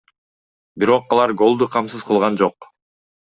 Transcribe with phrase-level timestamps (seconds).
[0.83, 2.69] Бирок алар голду камсыз кылган жок.